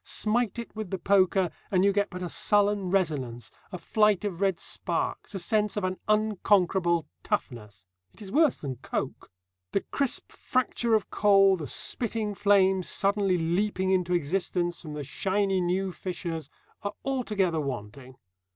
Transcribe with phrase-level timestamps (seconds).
[0.03, 4.41] Smite it with the poker, and you get but a sullen resonance, a flight of
[4.41, 7.85] red sparks, a sense of an unconquerable toughness.
[8.11, 9.31] It is worse than coke.
[9.73, 15.61] The crisp fracture of coal, the spitting flames suddenly leaping into existence from the shiny
[15.61, 16.49] new fissures,
[16.81, 18.15] are altogether wanting.